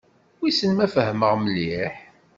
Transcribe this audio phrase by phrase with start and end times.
[0.39, 1.93] Wissen ma fehmeɣ mliḥ.